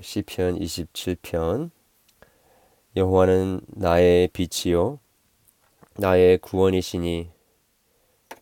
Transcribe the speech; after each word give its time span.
시편 0.00 0.58
27편. 0.58 1.70
여호와는 2.96 3.60
나의 3.68 4.28
빛이요 4.28 4.98
나의 5.96 6.38
구원이시니 6.38 7.30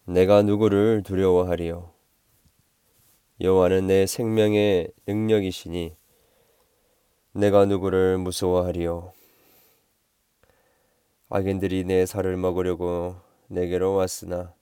내가 0.06 0.42
누구를 0.42 1.02
두려워하리요? 1.04 1.92
여호와는 3.40 3.86
내 3.86 4.06
생명의 4.06 4.90
능력이시니 5.06 5.94
내가 7.32 7.66
누구를 7.66 8.16
무서워하리요? 8.18 9.12
악인들이 11.28 11.84
내 11.84 12.06
살을 12.06 12.36
먹으려고 12.38 13.16
내게로 13.48 13.94
왔으나 13.94 14.54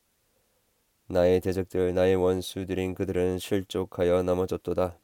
나의 1.07 1.41
대적들 1.41 1.95
나의 1.95 2.17
원수들인 2.17 2.95
그들은 2.95 3.39
실족하여 3.39 4.25
넘어졌도다 4.25 4.99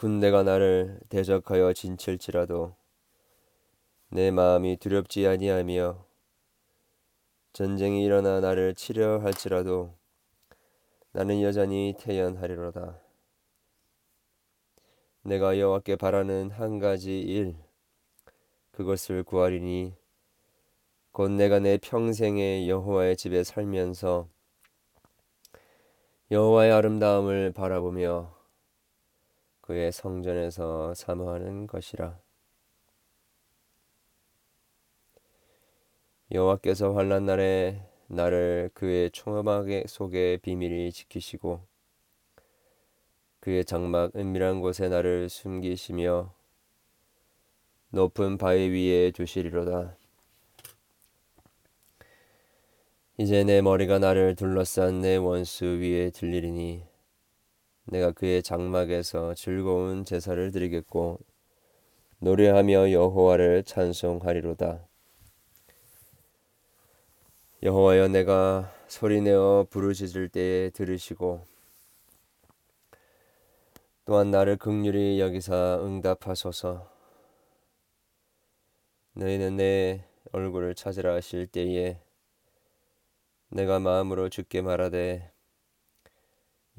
군대가 0.00 0.42
나를 0.42 0.98
대적하여 1.10 1.74
진칠지라도 1.74 2.74
내 4.08 4.30
마음이 4.30 4.78
두렵지 4.78 5.26
아니하며 5.26 6.06
전쟁이 7.52 8.02
일어나 8.02 8.40
나를 8.40 8.74
치려 8.74 9.18
할지라도 9.18 9.94
나는 11.12 11.42
여전히 11.42 11.94
태연하리로다. 12.00 12.98
내가 15.20 15.58
여호와께 15.58 15.96
바라는 15.96 16.50
한 16.50 16.78
가지 16.78 17.20
일 17.20 17.56
그것을 18.70 19.22
구하리니 19.22 19.92
곧 21.12 21.30
내가 21.32 21.58
내 21.58 21.76
평생에 21.76 22.66
여호와의 22.68 23.18
집에 23.18 23.44
살면서 23.44 24.30
여호와의 26.30 26.72
아름다움을 26.72 27.52
바라보며 27.52 28.39
그의 29.70 29.92
성전에서 29.92 30.94
사모하는 30.94 31.68
것이라. 31.68 32.18
여호와께서 36.32 36.92
환란 36.94 37.26
날에 37.26 37.80
나를 38.08 38.70
그의 38.74 39.12
총막 39.12 39.66
속에 39.86 40.38
비밀히 40.38 40.90
지키시고 40.90 41.60
그의 43.38 43.64
장막 43.64 44.10
은밀한 44.16 44.60
곳에 44.60 44.88
나를 44.88 45.28
숨기시며 45.28 46.34
높은 47.90 48.38
바위 48.38 48.70
위에 48.70 49.12
두시리로다. 49.12 49.96
이제 53.18 53.44
내 53.44 53.62
머리가 53.62 54.00
나를 54.00 54.34
둘러싼 54.34 55.00
내 55.00 55.14
원수 55.14 55.64
위에 55.64 56.10
들리리니 56.10 56.89
내가 57.90 58.12
그의 58.12 58.40
장막에서 58.40 59.34
즐거운 59.34 60.04
제사를 60.04 60.52
드리겠고 60.52 61.18
노래하며 62.20 62.92
여호와를 62.92 63.64
찬송하리로다. 63.64 64.86
여호와여 67.64 68.08
내가 68.08 68.72
소리내어 68.86 69.66
부르짖을 69.70 70.28
때에 70.28 70.70
들으시고 70.70 71.44
또한 74.04 74.30
나를 74.30 74.56
극률히 74.56 75.18
여기사 75.18 75.80
응답하소서. 75.82 76.88
너희는 79.14 79.56
내 79.56 80.04
얼굴을 80.30 80.76
찾으라 80.76 81.14
하실 81.14 81.48
때에 81.48 81.98
내가 83.48 83.80
마음으로 83.80 84.28
죽게 84.28 84.62
말하되 84.62 85.32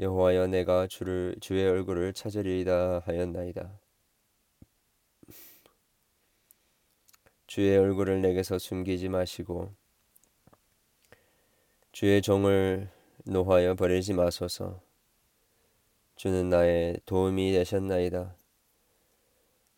여호와여 0.01 0.47
내가 0.47 0.87
주를 0.87 1.35
주의 1.41 1.63
얼굴을 1.63 2.13
찾으리이다 2.13 3.03
하였나이다. 3.05 3.79
주의 7.45 7.77
얼굴을 7.77 8.19
내게서 8.23 8.57
숨기지 8.57 9.09
마시고 9.09 9.75
주의 11.91 12.19
종을 12.19 12.89
노하여 13.25 13.75
버리지 13.75 14.13
마소서. 14.13 14.81
주는 16.15 16.49
나의 16.49 16.99
도움이 17.05 17.51
되셨나이다. 17.51 18.35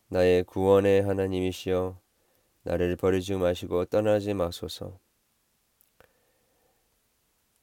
나의 0.08 0.46
구원의 0.46 1.02
하나님이시여 1.02 2.00
나를 2.62 2.96
버리지 2.96 3.34
마시고 3.34 3.86
떠나지 3.86 4.34
마소서. 4.34 4.98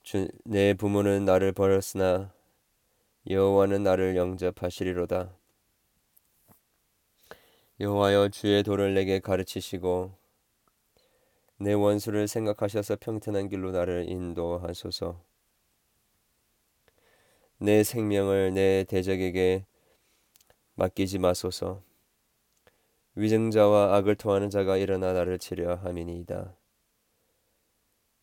주, 0.02 0.28
내 0.44 0.74
부모는 0.74 1.24
나를 1.24 1.52
버렸으나 1.52 2.38
여호와는 3.30 3.84
나를 3.84 4.16
영접하시리로다. 4.16 5.32
여호와여 7.78 8.30
주의 8.30 8.60
도를 8.64 8.92
내게 8.94 9.20
가르치시고 9.20 10.12
내 11.58 11.72
원수를 11.72 12.26
생각하셔서 12.26 12.96
평탄한 12.96 13.48
길로 13.48 13.70
나를 13.70 14.08
인도하소서. 14.08 15.22
내 17.58 17.84
생명을 17.84 18.52
내 18.52 18.82
대적에게 18.82 19.64
맡기지 20.74 21.20
마소서. 21.20 21.84
위증자와 23.14 23.94
악을 23.94 24.16
토하는 24.16 24.50
자가 24.50 24.76
일어나 24.76 25.12
나를 25.12 25.38
치려 25.38 25.76
함이니이다. 25.76 26.56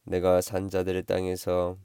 내가 0.03 0.41
산자들의 0.41 1.03
땅에서 1.03 1.77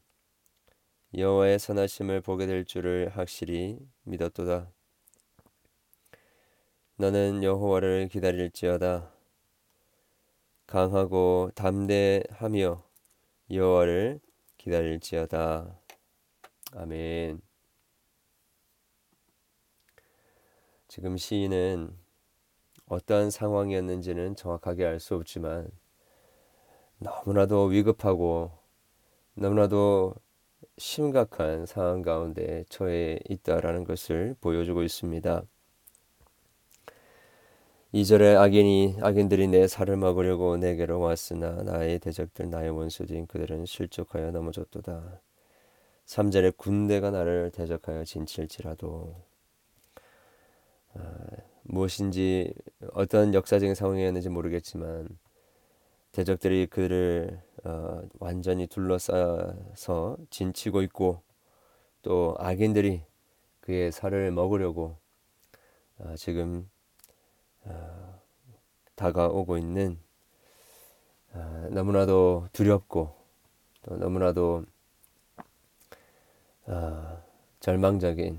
여호와의 1.14 1.58
선하심을 1.58 2.22
보게 2.22 2.46
될 2.46 2.64
줄을 2.64 3.10
확실히 3.10 3.78
믿었도다. 4.04 4.70
너는 6.96 7.42
여호와를 7.42 8.08
기다릴지어다. 8.08 9.12
강하고 10.66 11.50
담대하며 11.54 12.82
여호와를 13.50 14.20
기다릴지어다. 14.56 15.78
아멘. 16.76 17.42
지금 20.88 21.18
시인은 21.18 21.94
어떠한 22.86 23.30
상황이었는지는 23.30 24.34
정확하게 24.36 24.86
알 24.86 24.98
수 24.98 25.14
없지만 25.16 25.70
너무나도 26.98 27.64
위급하고 27.66 28.50
너무나도 29.34 30.14
심각한 30.82 31.64
상황 31.64 32.02
가운데 32.02 32.64
처해 32.68 33.20
있다라는 33.28 33.84
것을 33.84 34.34
보여주고 34.40 34.82
있습니다. 34.82 35.44
2절에 37.94 38.36
악인이 38.36 38.96
악인들이 39.00 39.46
내 39.46 39.68
살을 39.68 39.96
먹으려고 39.96 40.56
내게로 40.56 40.98
왔으나 40.98 41.62
나의 41.62 42.00
대적들 42.00 42.50
나의 42.50 42.70
원수들인 42.70 43.28
그들은 43.28 43.64
실족하여 43.64 44.32
넘어졌도다. 44.32 45.20
3절에 46.06 46.56
군대가 46.56 47.12
나를 47.12 47.52
대적하여 47.52 48.02
진칠지라도 48.02 49.14
아, 50.94 51.26
무엇인지 51.62 52.52
어떤 52.92 53.34
역사적인 53.34 53.76
상황이었는지 53.76 54.28
모르겠지만 54.30 55.08
대적들이 56.12 56.66
그를 56.66 57.42
어, 57.64 58.02
완전히 58.18 58.66
둘러싸서 58.66 60.18
진치고 60.28 60.82
있고 60.82 61.22
또 62.02 62.36
악인들이 62.38 63.02
그의 63.60 63.92
살을 63.92 64.30
먹으려고 64.30 64.98
어, 65.98 66.14
지금 66.16 66.68
어, 67.64 68.20
다가오고 68.94 69.56
있는 69.56 69.98
어, 71.32 71.68
너무나도 71.70 72.48
두렵고 72.52 73.14
또 73.82 73.96
너무나도 73.96 74.66
어, 76.66 77.22
절망적인 77.60 78.38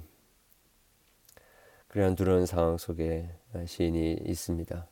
그런 1.88 2.15
두려운 2.15 2.45
상황 2.45 2.77
속에 2.77 3.30
시인이 3.65 4.13
있습니다. 4.25 4.88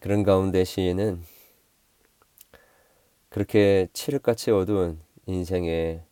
그런 0.00 0.22
가운데 0.22 0.64
시인은 0.64 1.22
그렇게 3.34 3.88
칠흑같이 3.92 4.52
어두운 4.52 5.02
인생의 5.26 6.04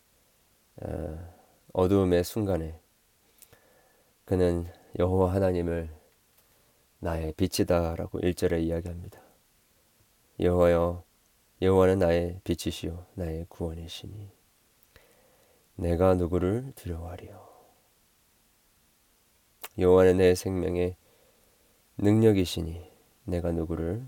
어, 0.81 1.33
어두움의 1.71 2.21
순간에 2.25 2.77
그는 4.25 4.67
여호와 4.99 5.33
하나님을 5.33 5.89
나의 6.99 7.31
빛이다라고 7.37 8.19
1절에 8.19 8.61
이야기합니다. 8.63 9.21
여호와여 10.41 11.05
여호와는 11.61 11.99
나의 11.99 12.41
빛이시요 12.43 13.05
나의 13.13 13.45
구원이시니 13.47 14.29
내가 15.75 16.15
누구를 16.15 16.73
두려워하리요 16.75 17.41
여호와는 19.77 20.17
내 20.17 20.35
생명의 20.35 20.97
능력이시니 21.99 22.91
내가 23.23 23.53
누구를 23.53 24.05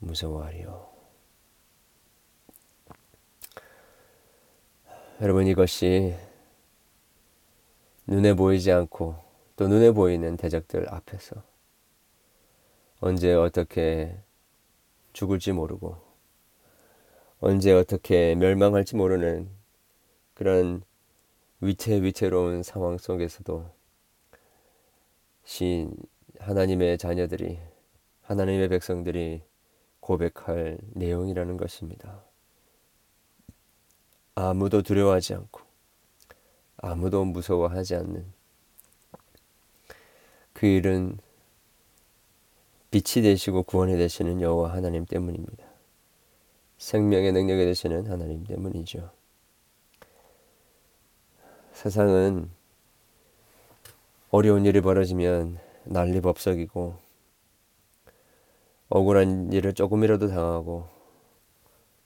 무서워하리요 0.00 0.91
여러분 5.22 5.46
이것이 5.46 6.16
눈에 8.08 8.34
보이지 8.34 8.72
않고 8.72 9.14
또 9.54 9.68
눈에 9.68 9.92
보이는 9.92 10.36
대적들 10.36 10.92
앞에서 10.92 11.44
언제 12.98 13.32
어떻게 13.32 14.16
죽을지 15.12 15.52
모르고 15.52 15.96
언제 17.38 17.70
어떻게 17.70 18.34
멸망할지 18.34 18.96
모르는 18.96 19.48
그런 20.34 20.82
위태위태로운 21.60 22.64
상황 22.64 22.98
속에서도 22.98 23.70
신 25.44 25.94
하나님의 26.40 26.98
자녀들이 26.98 27.60
하나님의 28.22 28.68
백성들이 28.70 29.42
고백할 30.00 30.78
내용이라는 30.94 31.56
것입니다. 31.58 32.31
아무도 34.34 34.82
두려워하지 34.82 35.34
않고 35.34 35.60
아무도 36.78 37.24
무서워하지 37.24 37.96
않는 37.96 38.24
그 40.52 40.66
일은 40.66 41.18
빛이 42.90 43.22
되시고 43.22 43.62
구원이 43.62 43.96
되시는 43.96 44.40
여호와 44.40 44.72
하나님 44.72 45.06
때문입니다. 45.06 45.64
생명의 46.78 47.32
능력이 47.32 47.64
되시는 47.64 48.06
하나님 48.06 48.44
때문이죠. 48.44 49.10
세상은 51.72 52.50
어려운 54.30 54.66
일이 54.66 54.80
벌어지면 54.80 55.58
난리법석이고 55.84 56.96
억울한 58.88 59.52
일을 59.52 59.72
조금이라도 59.72 60.28
당하고 60.28 60.91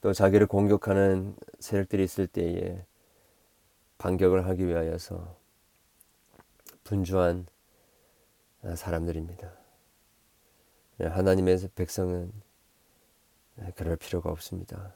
또 0.01 0.13
자기를 0.13 0.47
공격하는 0.47 1.37
세력들이 1.59 2.05
있을 2.05 2.27
때에 2.27 2.85
반격을 3.99 4.47
하기 4.47 4.67
위하여서 4.67 5.37
분주한 6.85 7.47
사람들입니다. 8.75 9.53
하나님의 10.99 11.69
백성은 11.75 12.33
그럴 13.75 13.97
필요가 13.97 14.31
없습니다. 14.31 14.95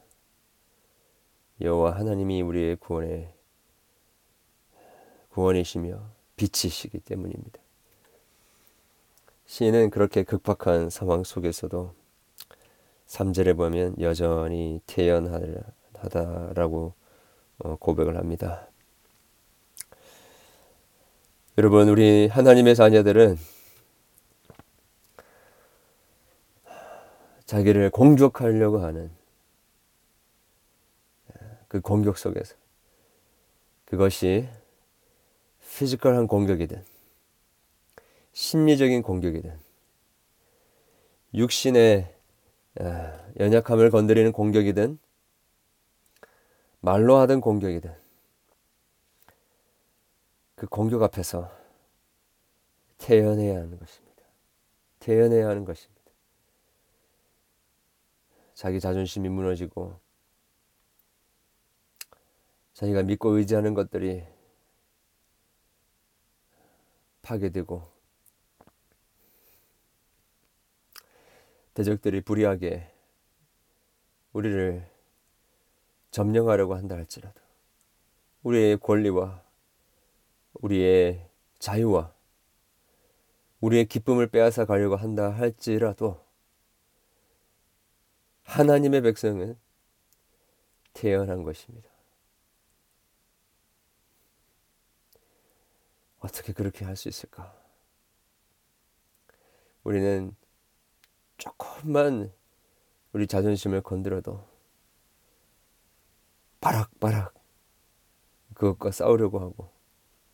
여호와 1.61 1.97
하나님이 1.97 2.43
우리의 2.43 2.77
구원의 2.77 3.35
구원이시며 5.31 6.11
빛이시기 6.37 7.01
때문입니다. 7.01 7.61
시인은 9.47 9.91
그렇게 9.91 10.23
극박한 10.23 10.91
상황 10.91 11.25
속에서도 11.25 11.95
3절에 13.11 13.57
보면 13.57 13.97
여전히 14.01 14.81
태연하다라고 14.87 15.75
어, 17.59 17.77
고백을 17.77 18.17
합니다. 18.17 18.69
여러분, 21.59 21.89
우리 21.89 22.29
하나님의 22.29 22.77
자녀들은 22.77 23.37
자기를 27.47 27.91
공격하려고 27.91 28.79
하는 28.79 29.11
그 31.67 31.81
공격 31.81 32.17
속에서 32.17 32.55
그것이 33.87 34.49
피지컬한 35.69 36.29
공격이든 36.29 36.85
심리적인 38.33 39.03
공격이든 39.03 39.59
육신의 41.35 42.15
아, 42.15 42.20
연약함을 43.39 43.91
건드리는 43.91 44.33
공격이든 44.33 44.99
말로 46.81 47.17
하던 47.17 47.41
공격이든 47.41 47.95
그 50.55 50.67
공격 50.67 51.03
앞에서 51.03 51.51
태연해야 52.99 53.57
하는 53.57 53.79
것입니다. 53.79 54.23
태연해야 55.01 55.49
하는 55.49 55.65
것입니다. 55.65 56.01
자기 58.55 58.79
자존심이 58.79 59.29
무너지고 59.29 59.99
자기가 62.75 63.03
믿고 63.03 63.31
의지하는 63.31 63.75
것들이 63.75 64.27
파괴되고 67.23 67.90
대적들이 71.81 72.21
불의하게 72.21 72.93
우리를 74.35 74.87
점령하려고 76.11 76.75
한다 76.75 76.95
할지라도 76.95 77.41
우리의 78.43 78.79
권리와 78.79 79.43
우리의 80.53 81.27
자유와 81.59 82.13
우리의 83.61 83.87
기쁨을 83.87 84.27
빼앗아 84.27 84.67
가려고 84.67 84.97
한다 84.97 85.31
할지라도 85.31 86.23
하나님의 88.43 89.01
백성은 89.01 89.59
태어난 90.93 91.45
것입니다. 91.45 91.89
어떻게 96.19 96.53
그렇게 96.53 96.85
할 96.85 96.95
수 96.97 97.09
있을까? 97.09 97.59
우리는 99.83 100.37
조금만 101.81 102.31
우리 103.13 103.27
자존심을 103.27 103.81
건드려도 103.81 104.47
바락바락 106.61 107.35
그것과 108.55 108.91
싸우려고 108.91 109.41
하고 109.41 109.71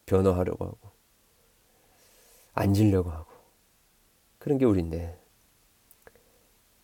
변호하려고 0.06 0.64
하고 0.64 0.78
앉으려고 2.54 3.10
하고 3.10 3.30
그런 4.38 4.58
게 4.58 4.64
우리인데 4.64 5.18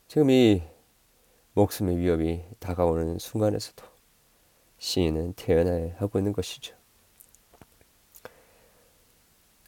지금 0.07 0.31
이 0.31 0.63
목숨의 1.55 1.99
위협이 1.99 2.45
다가오는 2.61 3.19
순간에서도 3.19 3.85
시인은 4.79 5.35
태어나야 5.35 5.97
하고 5.99 6.19
있는 6.19 6.33
것이죠. 6.33 6.77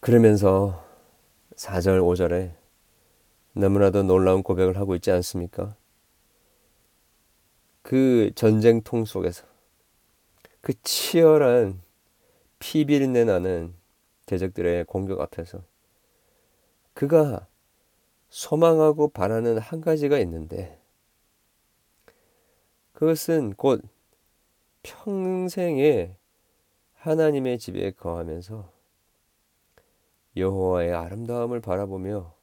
그러면서 0.00 0.84
4절, 1.56 2.00
5절에 2.00 2.63
너무나도 3.54 4.02
놀라운 4.02 4.42
고백을 4.42 4.76
하고 4.76 4.94
있지 4.96 5.10
않습니까? 5.12 5.76
그 7.82 8.32
전쟁통 8.34 9.04
속에서 9.04 9.46
그 10.60 10.72
치열한 10.82 11.80
피비린내 12.58 13.24
나는 13.24 13.74
대적들의 14.26 14.84
공격 14.86 15.20
앞에서 15.20 15.62
그가 16.94 17.46
소망하고 18.28 19.08
바라는 19.08 19.58
한 19.58 19.80
가지가 19.80 20.18
있는데 20.20 20.80
그것은 22.92 23.54
곧 23.54 23.82
평생에 24.82 26.16
하나님의 26.94 27.58
집에 27.58 27.90
거하면서 27.92 28.72
여호와의 30.36 30.92
아름다움을 30.94 31.60
바라보며 31.60 32.33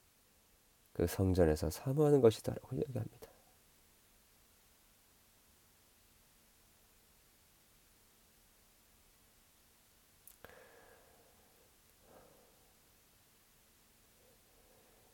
그 0.93 1.07
성전에서 1.07 1.69
사모하는 1.69 2.21
것이다라고 2.21 2.75
이야기합니다. 2.75 3.31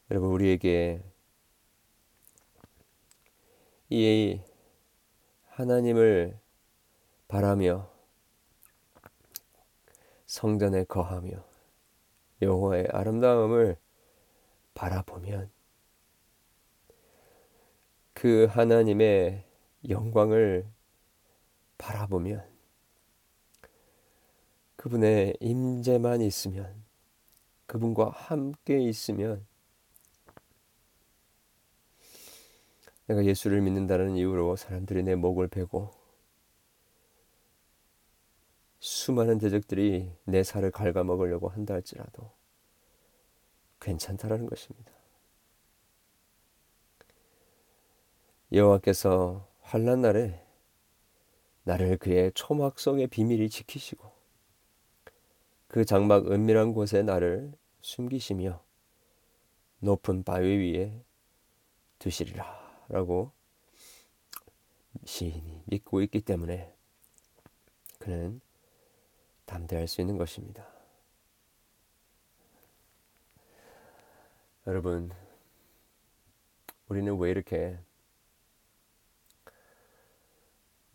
여러분 0.09 0.29
우리에게 0.29 1.03
이 3.89 4.39
하나님을 5.47 6.39
바라며 7.27 7.89
성전에 10.25 10.85
거하며 10.85 11.43
여호와의 12.41 12.87
아름다움을 12.91 13.77
바라보면 14.73 15.56
그 18.17 18.45
하나님의 18.49 19.43
영광을 19.89 20.65
바라보면 21.77 22.43
그분의 24.75 25.37
임재만 25.39 26.21
있으면 26.21 26.83
그분과 27.67 28.09
함께 28.09 28.79
있으면 28.79 29.45
내가 33.05 33.23
예수를 33.23 33.61
믿는다는 33.61 34.15
이유로 34.15 34.55
사람들이 34.55 35.03
내 35.03 35.13
목을 35.13 35.47
베고 35.47 35.91
수많은 38.79 39.37
대적들이 39.37 40.11
내 40.23 40.41
살을 40.41 40.71
갉아먹으려고 40.71 41.49
한다 41.49 41.75
할지라도 41.75 42.31
괜찮다라는 43.79 44.47
것입니다. 44.47 44.91
여호와께서 48.51 49.45
환난 49.61 50.01
날에 50.01 50.41
나를 51.63 51.97
그의 51.97 52.31
초막 52.33 52.79
속의 52.79 53.07
비밀이 53.07 53.49
지키시고 53.49 54.09
그 55.67 55.83
장막 55.83 56.31
은밀한 56.31 56.73
곳에 56.73 57.03
나를 57.03 57.51
숨기시며 57.81 58.63
높은 59.79 60.23
바위 60.23 60.47
위에 60.57 61.03
두시리라 61.99 62.85
라고 62.87 63.31
시인이 65.03 65.63
믿고 65.65 66.01
있기 66.03 66.21
때문에 66.21 66.73
그는 67.99 68.39
담대할 69.45 69.87
수 69.87 70.01
있는 70.01 70.17
것입니다. 70.17 70.65
여러분, 74.65 75.11
우리는 76.89 77.17
왜 77.17 77.31
이렇게 77.31 77.77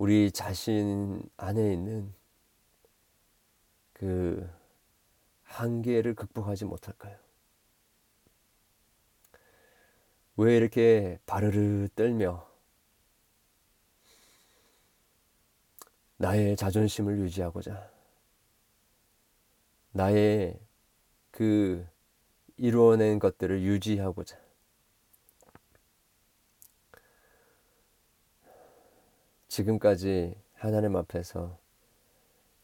우리 0.03 0.33
자신 0.33 1.23
안에 1.37 1.75
있는 1.75 2.13
그 3.93 4.51
한계를 5.45 6.17
극복하지 6.17 6.65
못할까요? 6.65 7.17
왜 10.39 10.57
이렇게 10.57 11.21
바르르 11.25 11.87
떨며 11.95 12.45
나의 16.17 16.57
자존심을 16.57 17.21
유지하고자 17.21 17.89
나의 19.93 20.59
그 21.31 21.87
이루어낸 22.57 23.21
것들을 23.21 23.63
유지하고자 23.63 24.37
지금까지 29.53 30.35
하나님 30.55 30.97
앞에서 30.97 31.59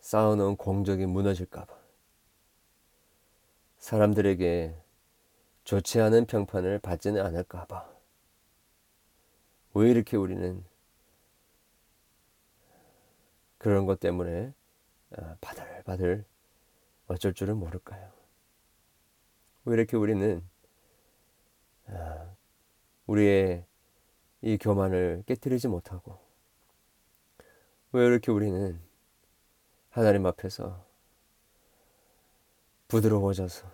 쌓아놓은 0.00 0.57
공적이 0.57 1.04
무너질까봐 1.04 1.76
사람들에게 3.76 4.75
좋지 5.64 6.00
않은 6.00 6.25
평판을 6.25 6.78
받지는 6.78 7.21
않을까봐 7.21 7.87
왜 9.75 9.90
이렇게 9.90 10.16
우리는 10.16 10.64
그런 13.59 13.85
것 13.85 14.00
때문에 14.00 14.54
아, 15.14 15.37
바들바들 15.42 16.25
어쩔 17.09 17.35
줄은 17.35 17.59
모를까요? 17.59 18.11
왜 19.66 19.75
이렇게 19.75 19.99
우리는 19.99 20.42
아, 21.88 22.35
우리의 23.07 23.66
이 24.40 24.57
교만을 24.57 25.25
깨뜨리지 25.26 25.68
못하고 25.68 26.27
왜 27.92 28.07
이렇게 28.07 28.30
우리는 28.30 28.80
하나님 29.90 30.26
앞에서 30.26 30.85
부드러워져서 32.88 33.66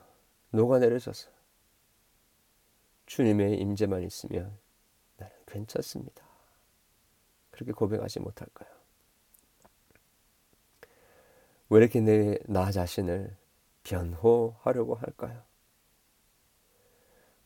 녹아내려져서 0.50 1.30
주님의 3.06 3.58
임재만 3.58 4.02
있으면 4.02 4.56
나는 5.16 5.34
괜찮습니다. 5.46 6.24
그렇게 7.50 7.72
고백하지 7.72 8.20
못할까요? 8.20 8.68
왜 11.70 11.78
이렇게 11.80 12.00
내 12.00 12.38
나 12.46 12.70
자신을 12.70 13.36
변호하려고 13.82 14.94
할까요? 14.94 15.42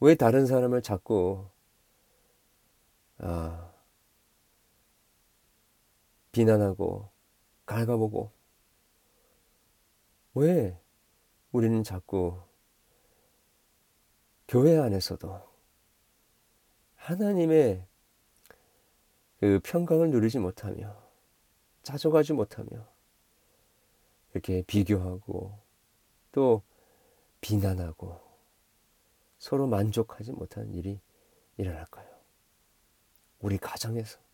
왜 0.00 0.14
다른 0.14 0.46
사람을 0.46 0.82
자꾸 0.82 1.46
아, 3.18 3.67
비난하고 6.38 7.10
갉아보고 7.66 8.30
왜 10.34 10.80
우리는 11.50 11.82
자꾸 11.82 12.40
교회 14.46 14.78
안에서도 14.78 15.42
하나님의 16.94 17.84
그 19.40 19.58
평강을 19.64 20.10
누리지 20.10 20.38
못하며 20.38 20.96
짜져가지 21.82 22.34
못하며 22.34 22.86
이렇게 24.32 24.62
비교하고 24.62 25.58
또 26.30 26.62
비난하고 27.40 28.20
서로 29.38 29.66
만족하지 29.66 30.30
못하는 30.30 30.72
일이 30.72 31.00
일어날까요? 31.56 32.06
우리 33.40 33.58
가정에서 33.58 34.27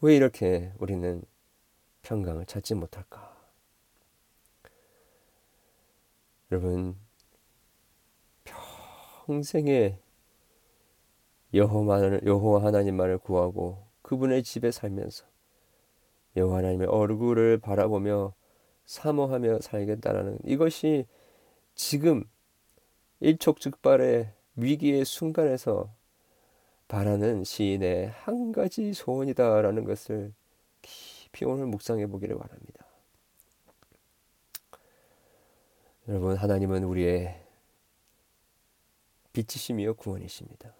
왜 0.00 0.14
이렇게 0.14 0.72
우리는 0.78 1.22
평강을 2.02 2.46
찾지 2.46 2.74
못할까? 2.74 3.36
여러분 6.52 6.96
평생에 9.26 9.98
여호와를 11.52 12.22
여호와 12.24 12.64
하나님만을 12.64 13.18
구하고 13.18 13.84
그분의 14.02 14.44
집에 14.44 14.70
살면서 14.70 15.26
여호와 16.36 16.58
하나님의 16.58 16.86
얼굴을 16.86 17.58
바라보며 17.58 18.34
사모하며 18.86 19.60
살겠다라는 19.60 20.38
이것이 20.44 21.06
지금 21.74 22.24
일촉즉발의 23.18 24.32
위기의 24.54 25.04
순간에서 25.04 25.92
바라는 26.88 27.44
시인의 27.44 28.08
한 28.08 28.50
가지 28.50 28.94
소원이다라는 28.94 29.84
것을 29.84 30.32
깊이 30.80 31.44
오늘 31.44 31.66
묵상해 31.66 32.06
보기를 32.06 32.38
바랍니다. 32.38 32.86
여러분 36.08 36.36
하나님은 36.36 36.84
우리의 36.84 37.38
빛이시며 39.34 39.92
구원이십니다. 39.92 40.74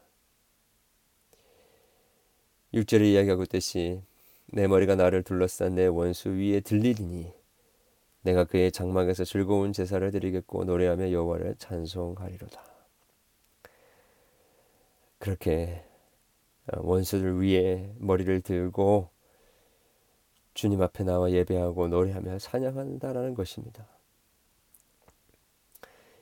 6절에 2.72 3.04
이야기하고 3.12 3.42
있듯이 3.42 4.02
내 4.46 4.66
머리가 4.66 4.94
나를 4.94 5.22
둘러싼 5.22 5.74
내 5.74 5.86
원수 5.86 6.30
위에 6.30 6.60
들리리니 6.60 7.32
내가 8.22 8.44
그의 8.44 8.72
장막에서 8.72 9.24
즐거운 9.24 9.74
제사를 9.74 10.10
드리겠고 10.10 10.64
노래하며 10.64 11.12
여호와를 11.12 11.56
찬송하리로다. 11.58 12.62
그렇게 15.18 15.84
어, 15.84 15.87
원수들 16.76 17.40
위에 17.42 17.94
머리를 17.98 18.40
들고 18.42 19.10
주님 20.54 20.82
앞에 20.82 21.04
나와 21.04 21.30
예배하고 21.30 21.88
노래하며 21.88 22.38
찬양한다라는 22.38 23.34
것입니다. 23.34 23.86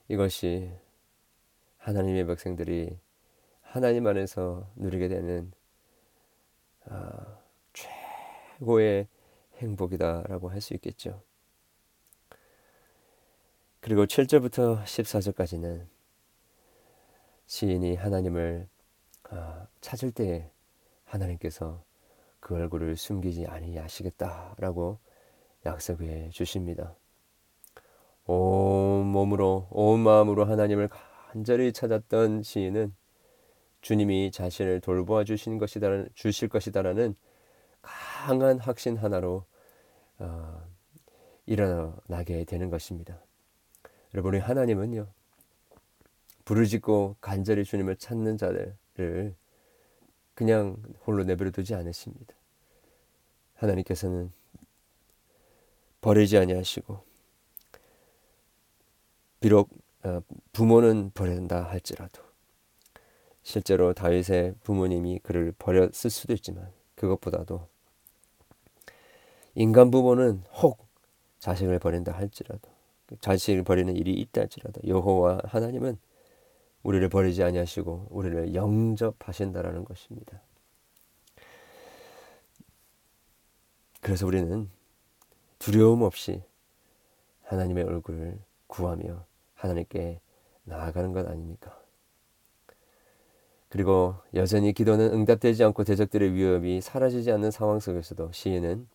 이것이 0.08 0.72
하나님의 1.78 2.26
백성들이 2.26 2.98
하나님 3.62 4.06
안에서 4.06 4.70
누리게 4.76 5.08
되는 5.08 5.52
아, 6.84 7.38
최고의 7.72 9.08
행복이다라고 9.56 10.50
할 10.50 10.60
수 10.60 10.74
있겠죠. 10.74 11.22
그리고 13.80 14.04
7절부터 14.04 14.82
14절까지는 14.84 15.86
시인이 17.46 17.96
하나님을 17.96 18.68
아, 18.68 18.75
찾을 19.80 20.10
때 20.10 20.50
하나님께서 21.04 21.82
그 22.40 22.54
얼굴을 22.54 22.96
숨기지 22.96 23.46
아니하시겠다라고 23.46 24.98
약속해 25.64 26.30
주십니다. 26.30 26.94
온 28.26 29.06
몸으로 29.06 29.68
온 29.70 30.00
마음으로 30.00 30.44
하나님을 30.44 30.88
간절히 30.88 31.72
찾았던 31.72 32.42
시인은 32.42 32.94
주님이 33.80 34.32
자신을 34.32 34.80
돌보아 34.80 35.24
주신 35.24 35.58
것이다 35.58 36.06
주실 36.14 36.48
것이다라는 36.48 37.14
강한 37.82 38.58
확신 38.58 38.96
하나로 38.96 39.44
어, 40.18 40.62
일어나게 41.46 42.44
되는 42.44 42.70
것입니다. 42.70 43.18
여러분이 44.14 44.38
하나님은요 44.38 45.06
부르짖고 46.44 47.16
간절히 47.20 47.64
주님을 47.64 47.96
찾는 47.96 48.38
자들 48.38 48.76
을 48.98 49.34
그냥 50.34 50.76
홀로 51.06 51.24
내버려 51.24 51.50
두지 51.50 51.74
않으십니다. 51.74 52.34
하나님께서는 53.54 54.32
버리지 56.00 56.38
아니하시고 56.38 57.00
비록 59.40 59.70
어, 60.04 60.20
부모는 60.52 61.10
버린다 61.14 61.62
할지라도 61.64 62.22
실제로 63.42 63.92
다윗의 63.92 64.54
부모님이 64.62 65.20
그를 65.20 65.52
버렸을 65.58 66.10
수도 66.10 66.32
있지만 66.34 66.70
그것보다도 66.96 67.66
인간 69.54 69.90
부모는 69.90 70.42
혹 70.52 70.86
자식을 71.38 71.78
버린다 71.78 72.12
할지라도 72.12 72.68
자식을 73.20 73.62
버리는 73.62 73.94
일이 73.96 74.12
있다 74.14 74.42
할지라도 74.42 74.80
여호와 74.86 75.40
하나님은 75.44 75.98
우리를 76.86 77.08
버리지 77.08 77.42
아니하시고 77.42 78.06
우리를 78.10 78.54
영접하신다라는 78.54 79.84
것입니다. 79.84 80.40
그래서 84.00 84.24
우리는 84.24 84.70
두려움 85.58 86.02
없이 86.02 86.44
하나님의 87.42 87.82
얼굴을 87.82 88.38
구하며 88.68 89.24
하나님께 89.56 90.20
나아가는 90.62 91.12
것 91.12 91.28
아닙니까? 91.28 91.76
그리고 93.68 94.14
여전히 94.34 94.72
기도는 94.72 95.12
응답되지 95.12 95.64
않고 95.64 95.82
대적들의 95.82 96.34
위협이 96.34 96.80
사라지지 96.80 97.32
않는 97.32 97.50
상황 97.50 97.80
속에서도 97.80 98.30
시인은 98.30 98.86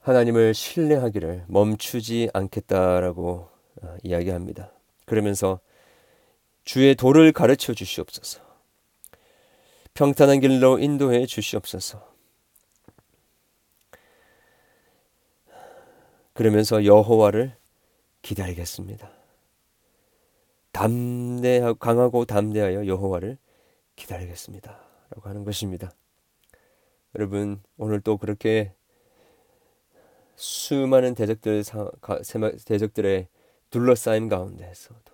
하나님을 0.00 0.54
신뢰하기를 0.54 1.44
멈추지 1.46 2.30
않겠다라고 2.32 3.48
어, 3.82 3.96
이야기합니다. 4.02 4.72
그러면서 5.04 5.60
주의 6.64 6.94
도를 6.94 7.32
가르쳐 7.32 7.74
주시옵소서. 7.74 8.40
평탄한 9.94 10.40
길로 10.40 10.78
인도해 10.78 11.26
주시옵소서. 11.26 12.12
그러면서 16.32 16.84
여호와를 16.84 17.56
기다리겠습니다. 18.22 19.10
담대하고 20.72 21.78
강하고 21.78 22.24
담대하여 22.24 22.86
여호와를 22.86 23.36
기다리겠습니다라고 23.96 25.28
하는 25.28 25.44
것입니다. 25.44 25.92
여러분 27.14 27.62
오늘 27.76 28.00
또 28.00 28.16
그렇게 28.16 28.72
수많은 30.34 31.14
대적들 31.14 31.62
대적들의 32.64 33.28
둘러싸임 33.68 34.28
가운데서도 34.28 35.11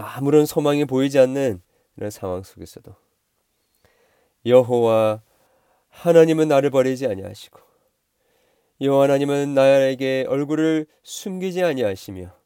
아무런 0.00 0.46
소망이 0.46 0.84
보이지 0.84 1.18
않는 1.18 1.62
이런 1.96 2.10
상황 2.10 2.42
속에서도 2.42 2.94
여호와 4.46 5.22
하나님은 5.88 6.48
나를 6.48 6.70
버리지 6.70 7.06
아니하시고 7.06 7.60
여호와 8.80 9.04
하나님은 9.04 9.54
나에게 9.54 10.26
얼굴을 10.28 10.86
숨기지 11.02 11.64
아니하시며 11.64 12.36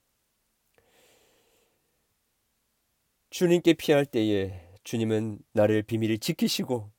주님께 3.30 3.74
피할 3.74 4.04
때에 4.06 4.60
주님은 4.84 5.38
나를 5.52 5.82
비밀히 5.82 6.18
지키시고 6.18 6.90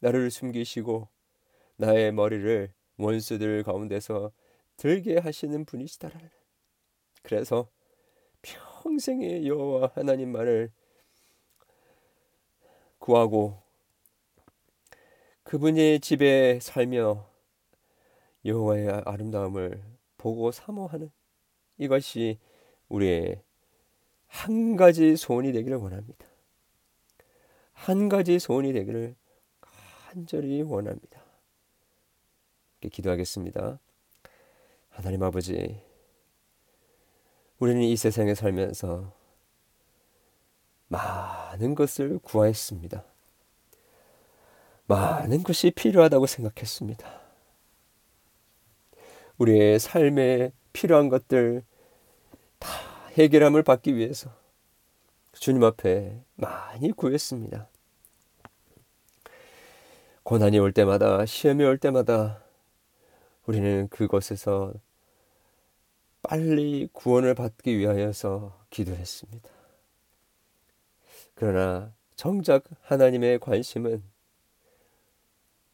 나를 0.00 0.30
숨기시고 0.30 1.08
나의 1.76 2.12
머리를 2.12 2.72
원수들 2.96 3.62
가운데서 3.62 4.32
들게 4.76 5.18
하시는 5.18 5.64
분이시다라는. 5.64 6.30
그래서 7.22 7.68
평생의 8.84 9.46
여호와 9.46 9.92
하나님만을 9.94 10.70
구하고 12.98 13.58
그분의 15.42 16.00
집에 16.00 16.60
살며 16.60 17.26
여호와의 18.44 19.02
아름다움을 19.06 19.82
보고 20.18 20.52
사모하는 20.52 21.10
이것이 21.78 22.38
우리의 22.90 23.42
한 24.26 24.76
가지 24.76 25.16
소원이 25.16 25.52
되기를 25.52 25.78
원합니다. 25.78 26.26
한 27.72 28.10
가지 28.10 28.38
소원이 28.38 28.74
되기를 28.74 29.16
간절히 29.60 30.60
원합니다. 30.60 31.24
기도하겠습니다. 32.92 33.78
하나님 34.90 35.22
아버지, 35.22 35.80
우리는 37.64 37.80
이 37.80 37.96
세상에 37.96 38.34
살면서 38.34 39.10
많은 40.88 41.74
것을 41.74 42.18
구하였습니다. 42.18 43.02
많은 44.86 45.42
것이 45.42 45.70
필요하다고 45.70 46.26
생각했습니다. 46.26 47.22
우리의 49.38 49.78
삶에 49.78 50.52
필요한 50.74 51.08
것들 51.08 51.62
다 52.58 52.68
해결함을 53.12 53.62
받기 53.62 53.96
위해서 53.96 54.30
주님 55.32 55.64
앞에 55.64 56.20
많이 56.34 56.92
구했습니다. 56.92 57.66
고난이 60.22 60.58
올 60.58 60.72
때마다, 60.72 61.24
시험이 61.24 61.64
올 61.64 61.78
때마다 61.78 62.44
우리는 63.46 63.88
그것에서 63.88 64.74
빨리 66.24 66.88
구원을 66.92 67.34
받기 67.34 67.78
위하여서 67.78 68.66
기도했습니다. 68.70 69.48
그러나 71.34 71.92
정작 72.16 72.64
하나님의 72.82 73.38
관심은 73.40 74.02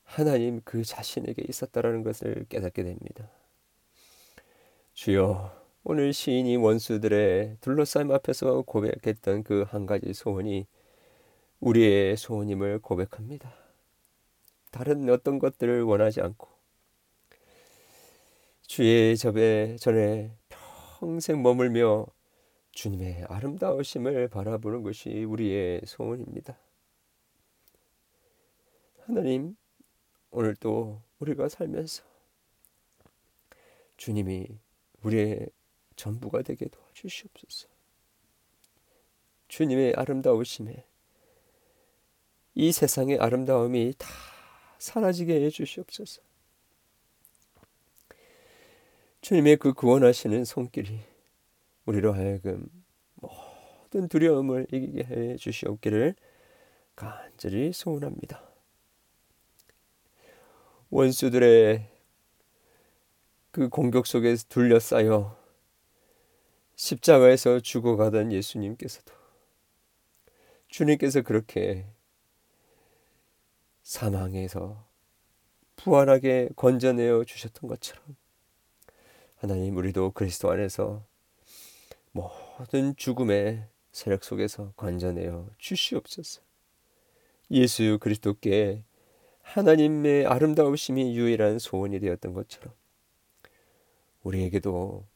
하나님 0.04 0.60
그 0.64 0.82
자신에게 0.82 1.44
있었다라는 1.48 2.02
것을 2.02 2.46
깨닫게 2.48 2.82
됩니다. 2.82 3.30
주여, 4.94 5.56
오늘 5.84 6.12
시인이 6.12 6.56
원수들의 6.56 7.58
둘러싸임 7.60 8.10
앞에서 8.10 8.62
고백했던 8.62 9.44
그 9.44 9.64
한 9.70 9.86
가지 9.86 10.12
소원이 10.12 10.66
우리의 11.60 12.16
소원임을 12.16 12.80
고백합니다. 12.80 13.54
다른 14.72 15.08
어떤 15.10 15.38
것들을 15.38 15.82
원하지 15.82 16.20
않고 16.20 16.48
주의 18.66 19.16
접에 19.16 19.76
전에 19.78 20.32
평생 21.00 21.42
머물며 21.42 22.04
주님의 22.72 23.24
아름다우심을 23.30 24.28
바라보는 24.28 24.82
것이 24.82 25.24
우리의 25.24 25.80
소원입니다. 25.86 26.58
하나님, 29.06 29.56
오늘 30.30 30.54
또 30.56 31.00
우리가 31.18 31.48
살면서 31.48 32.02
주님이 33.96 34.46
우리의 35.02 35.48
전부가 35.96 36.42
되게 36.42 36.68
도와주시옵소서. 36.68 37.68
주님의 39.48 39.94
아름다우심에 39.96 40.84
이 42.56 42.72
세상의 42.72 43.20
아름다움이 43.20 43.94
다 43.96 44.06
사라지게 44.76 45.46
해 45.46 45.48
주시옵소서. 45.48 46.29
주님의 49.20 49.58
그 49.58 49.74
구원하시는 49.74 50.44
손길이 50.44 51.00
우리로 51.84 52.14
하여금 52.14 52.68
모든 53.16 54.08
두려움을 54.08 54.66
이기게 54.72 55.04
해 55.04 55.36
주시옵기를 55.36 56.14
간절히 56.96 57.72
소원합니다. 57.72 58.42
원수들의 60.90 61.86
그 63.50 63.68
공격 63.68 64.06
속에 64.06 64.36
둘러싸여 64.48 65.38
십자가에서 66.76 67.60
죽어가던 67.60 68.32
예수님께서도 68.32 69.12
주님께서 70.68 71.20
그렇게 71.22 71.86
사망에서 73.82 74.88
부활하게 75.76 76.50
건져내어 76.56 77.24
주셨던 77.24 77.68
것처럼 77.68 78.19
하나님 79.40 79.74
우리도 79.78 80.10
그리스도 80.10 80.50
안에서 80.50 81.02
모든 82.12 82.94
죽음의 82.94 83.64
세력 83.90 84.22
속에서 84.22 84.74
건져내어 84.76 85.48
주시옵소서. 85.56 86.42
예수 87.50 87.96
그리스도께 88.02 88.84
하나님의 89.40 90.26
아름다우심이 90.26 91.16
유일한 91.16 91.58
소원이 91.58 92.00
되었던 92.00 92.34
것처럼 92.34 92.74
우리에게도 94.24 95.06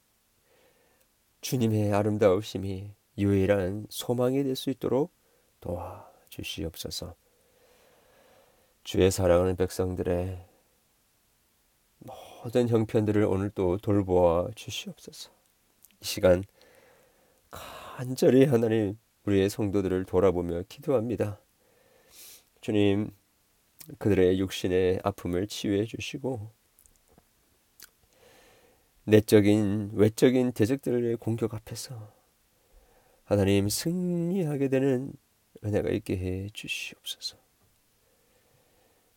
주님의 1.42 1.92
아름다우심이 1.92 2.92
유일한 3.18 3.86
소망이 3.90 4.42
될 4.42 4.56
수 4.56 4.70
있도록 4.70 5.12
도와주시옵소서. 5.60 7.14
주의 8.84 9.10
사랑하는 9.10 9.56
백성들의 9.56 10.46
모든 12.44 12.68
형편들을 12.68 13.24
오늘 13.24 13.48
또 13.48 13.78
돌보아 13.78 14.50
주시옵소서. 14.54 15.30
이 16.02 16.04
시간 16.04 16.44
간절히 17.50 18.44
하나님 18.44 18.98
우리의 19.24 19.48
성도들을 19.48 20.04
돌아보며 20.04 20.64
기도합니다. 20.68 21.40
주님 22.60 23.10
그들의 23.98 24.38
육신의 24.40 25.00
아픔을 25.02 25.46
치유해 25.46 25.86
주시고 25.86 26.50
내적인 29.04 29.92
외적인 29.94 30.52
대적들의 30.52 31.16
공격 31.16 31.54
앞에서 31.54 32.12
하나님 33.24 33.70
승리하게 33.70 34.68
되는 34.68 35.14
은혜가 35.64 35.88
있게 35.88 36.18
해 36.18 36.50
주시옵소서. 36.52 37.38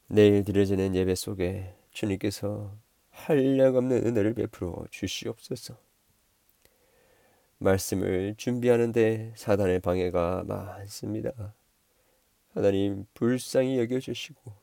내일 0.07 0.45
드려지는 0.45 0.95
예배 0.95 1.15
속에 1.15 1.75
주님께서 1.91 2.86
한량없는 3.17 4.05
은혜를 4.05 4.33
베풀어 4.35 4.85
주시옵소서. 4.91 5.77
말씀을 7.57 8.35
준비하는데 8.37 9.33
사단의 9.35 9.79
방해가 9.81 10.43
많습니다. 10.43 11.55
하나님 12.53 13.05
불쌍히 13.13 13.79
여겨 13.79 13.99
주시고 13.99 14.53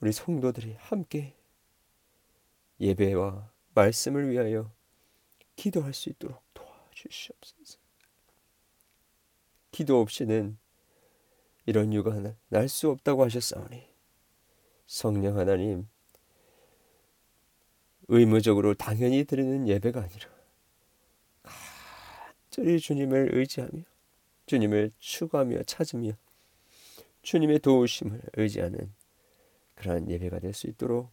우리 0.00 0.12
성도들이 0.12 0.74
함께 0.78 1.36
예배와 2.80 3.50
말씀을 3.74 4.30
위하여 4.30 4.72
기도할 5.56 5.92
수 5.92 6.08
있도록 6.08 6.42
도와주시옵소서. 6.54 7.78
기도 9.70 10.00
없이는 10.00 10.58
이런 11.66 11.92
유가 11.92 12.12
날 12.48 12.68
수 12.68 12.90
없다고 12.90 13.24
하셨사오니 13.24 13.91
성령 14.92 15.38
하나님 15.38 15.88
의무적으로 18.08 18.74
당연히 18.74 19.24
드리는 19.24 19.66
예배가 19.66 20.00
아니라 20.00 20.28
간절히 22.50 22.78
주님을 22.78 23.30
의지하며 23.32 23.82
주님을 24.44 24.92
추구하며 24.98 25.62
찾으며 25.62 26.12
주님의 27.22 27.60
도우심을 27.60 28.20
의지하는 28.34 28.92
그러한 29.76 30.10
예배가 30.10 30.40
될 30.40 30.52
수 30.52 30.66
있도록 30.66 31.08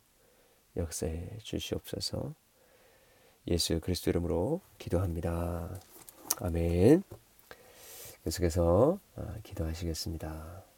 역사해 0.76 1.38
주시옵소서. 1.42 2.36
예수 3.48 3.80
그리스도 3.80 4.12
이름으로 4.12 4.60
기도합니다. 4.78 5.80
아멘. 6.42 7.04
계속해서 8.26 9.00
아, 9.16 9.38
기도하시겠습니다. 9.44 10.69